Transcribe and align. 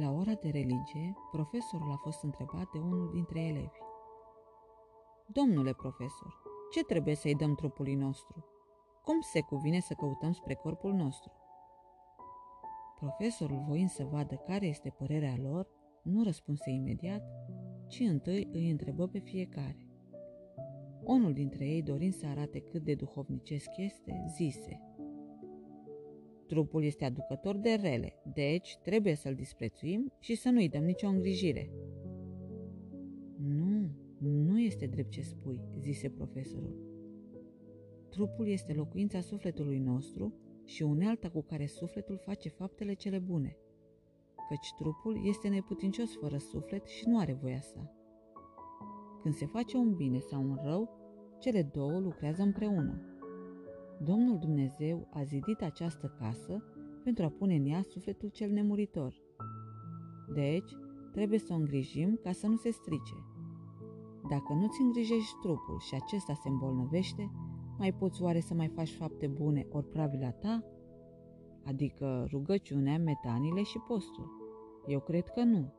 La 0.00 0.10
ora 0.10 0.34
de 0.34 0.48
religie, 0.48 1.16
profesorul 1.30 1.90
a 1.92 1.96
fost 1.96 2.22
întrebat 2.22 2.70
de 2.72 2.78
unul 2.78 3.10
dintre 3.12 3.40
elevi. 3.40 3.78
Domnule 5.26 5.72
profesor, 5.72 6.42
ce 6.72 6.84
trebuie 6.84 7.14
să-i 7.14 7.34
dăm 7.34 7.54
trupului 7.54 7.94
nostru? 7.94 8.44
Cum 9.04 9.20
se 9.20 9.40
cuvine 9.40 9.80
să 9.80 9.94
căutăm 9.94 10.32
spre 10.32 10.54
corpul 10.54 10.92
nostru? 10.92 11.32
Profesorul, 12.94 13.64
voind 13.66 13.88
să 13.88 14.04
vadă 14.04 14.34
care 14.34 14.66
este 14.66 14.90
părerea 14.90 15.36
lor, 15.42 15.68
nu 16.02 16.22
răspunse 16.22 16.70
imediat, 16.70 17.22
ci 17.88 18.00
întâi 18.00 18.48
îi 18.52 18.70
întrebă 18.70 19.06
pe 19.06 19.18
fiecare. 19.18 19.78
Unul 21.04 21.32
dintre 21.32 21.64
ei, 21.64 21.82
dorind 21.82 22.14
să 22.14 22.26
arate 22.26 22.60
cât 22.60 22.82
de 22.82 22.94
duhovnicesc 22.94 23.70
este, 23.76 24.24
zise 24.36 24.80
Trupul 26.46 26.84
este 26.84 27.04
aducător 27.04 27.56
de 27.56 27.78
rele, 27.82 28.12
deci 28.34 28.76
trebuie 28.82 29.14
să-l 29.14 29.34
disprețuim 29.34 30.12
și 30.20 30.34
să 30.34 30.50
nu-i 30.50 30.68
dăm 30.68 30.84
nicio 30.84 31.08
îngrijire. 31.08 31.70
Nu, 33.36 33.90
nu 34.18 34.60
este 34.60 34.86
drept 34.86 35.10
ce 35.10 35.22
spui, 35.22 35.60
zise 35.78 36.08
profesorul. 36.08 36.74
Trupul 38.10 38.48
este 38.48 38.72
locuința 38.72 39.20
sufletului 39.20 39.78
nostru 39.78 40.34
și 40.64 40.82
unealta 40.82 41.30
cu 41.30 41.42
care 41.42 41.66
sufletul 41.66 42.18
face 42.24 42.48
faptele 42.48 42.94
cele 42.94 43.18
bune, 43.18 43.56
căci 44.48 44.72
trupul 44.78 45.26
este 45.26 45.48
neputincios 45.48 46.16
fără 46.16 46.36
suflet 46.36 46.86
și 46.86 47.08
nu 47.08 47.18
are 47.18 47.32
voia 47.32 47.60
sa. 47.60 47.92
Când 49.22 49.34
se 49.34 49.46
face 49.46 49.76
un 49.76 49.94
bine 49.94 50.18
sau 50.18 50.42
un 50.42 50.58
rău, 50.62 50.98
cele 51.38 51.62
două 51.62 51.98
lucrează 51.98 52.42
împreună. 52.42 53.13
Domnul 54.04 54.38
Dumnezeu 54.38 55.08
a 55.10 55.22
zidit 55.22 55.62
această 55.62 56.14
casă 56.18 56.62
pentru 57.04 57.24
a 57.24 57.28
pune 57.28 57.54
în 57.54 57.66
ea 57.66 57.82
sufletul 57.82 58.28
cel 58.28 58.50
nemuritor. 58.50 59.14
Deci, 60.34 60.72
trebuie 61.12 61.38
să 61.38 61.52
o 61.52 61.56
îngrijim 61.56 62.18
ca 62.22 62.32
să 62.32 62.46
nu 62.46 62.56
se 62.56 62.70
strice. 62.70 63.14
Dacă 64.28 64.52
nu-ți 64.52 64.80
îngrijești 64.80 65.38
trupul 65.42 65.78
și 65.78 65.94
acesta 65.94 66.34
se 66.34 66.48
îmbolnăvește, 66.48 67.30
mai 67.78 67.92
poți 67.92 68.22
oare 68.22 68.40
să 68.40 68.54
mai 68.54 68.68
faci 68.68 68.90
fapte 68.90 69.26
bune 69.26 69.66
ori 69.70 69.88
pravila 69.88 70.30
ta? 70.30 70.64
Adică 71.64 72.26
rugăciunea, 72.30 72.98
metanile 72.98 73.62
și 73.62 73.78
postul. 73.78 74.30
Eu 74.86 75.00
cred 75.00 75.28
că 75.28 75.42
nu. 75.42 75.72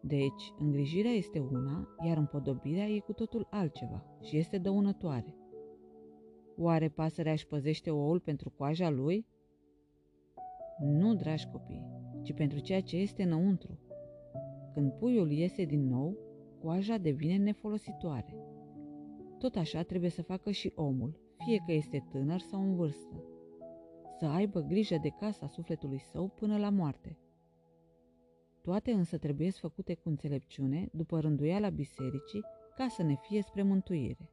Deci, 0.00 0.52
îngrijirea 0.58 1.12
este 1.12 1.38
una, 1.38 1.88
iar 2.04 2.16
împodobirea 2.16 2.86
e 2.86 2.98
cu 2.98 3.12
totul 3.12 3.46
altceva 3.50 4.04
și 4.22 4.36
este 4.36 4.58
dăunătoare. 4.58 5.36
Oare 6.56 6.88
pasărea 6.88 7.32
își 7.32 7.46
păzește 7.46 7.90
oul 7.90 8.20
pentru 8.20 8.50
coaja 8.50 8.90
lui? 8.90 9.26
Nu, 10.78 11.14
dragi 11.14 11.46
copii, 11.46 11.86
ci 12.22 12.32
pentru 12.32 12.58
ceea 12.58 12.80
ce 12.80 12.96
este 12.96 13.22
înăuntru. 13.22 13.78
Când 14.72 14.92
puiul 14.92 15.30
iese 15.30 15.64
din 15.64 15.88
nou, 15.88 16.16
coaja 16.60 16.96
devine 16.96 17.36
nefolositoare. 17.36 18.36
Tot 19.38 19.56
așa 19.56 19.82
trebuie 19.82 20.10
să 20.10 20.22
facă 20.22 20.50
și 20.50 20.72
omul, 20.74 21.20
fie 21.44 21.62
că 21.66 21.72
este 21.72 22.06
tânăr 22.10 22.40
sau 22.40 22.60
în 22.60 22.74
vârstă. 22.74 23.24
Să 24.18 24.26
aibă 24.26 24.60
grijă 24.60 24.98
de 25.02 25.08
casa 25.08 25.46
sufletului 25.46 25.98
său 25.98 26.28
până 26.28 26.58
la 26.58 26.70
moarte. 26.70 27.18
Toate 28.62 28.90
însă 28.90 29.18
trebuie 29.18 29.50
făcute 29.50 29.94
cu 29.94 30.08
înțelepciune, 30.08 30.88
după 30.92 31.20
rânduiala 31.20 31.70
bisericii, 31.70 32.44
ca 32.76 32.86
să 32.88 33.02
ne 33.02 33.14
fie 33.14 33.42
spre 33.42 33.62
mântuire. 33.62 34.30